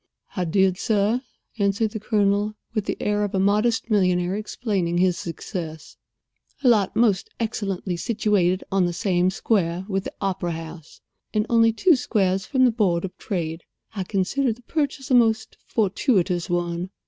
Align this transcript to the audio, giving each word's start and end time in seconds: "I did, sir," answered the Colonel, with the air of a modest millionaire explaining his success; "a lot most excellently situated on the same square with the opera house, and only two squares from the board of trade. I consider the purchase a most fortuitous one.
"I 0.35 0.45
did, 0.45 0.79
sir," 0.79 1.21
answered 1.59 1.91
the 1.91 1.99
Colonel, 1.99 2.55
with 2.73 2.85
the 2.85 2.97
air 2.99 3.23
of 3.23 3.35
a 3.35 3.39
modest 3.39 3.91
millionaire 3.91 4.35
explaining 4.35 4.97
his 4.97 5.15
success; 5.15 5.95
"a 6.63 6.67
lot 6.67 6.95
most 6.95 7.29
excellently 7.39 7.95
situated 7.97 8.63
on 8.71 8.87
the 8.87 8.93
same 8.93 9.29
square 9.29 9.85
with 9.87 10.05
the 10.05 10.13
opera 10.19 10.53
house, 10.53 11.01
and 11.35 11.45
only 11.51 11.71
two 11.71 11.95
squares 11.95 12.47
from 12.47 12.65
the 12.65 12.71
board 12.71 13.05
of 13.05 13.15
trade. 13.19 13.61
I 13.95 14.03
consider 14.03 14.51
the 14.51 14.63
purchase 14.63 15.11
a 15.11 15.13
most 15.13 15.55
fortuitous 15.67 16.49
one. 16.49 16.89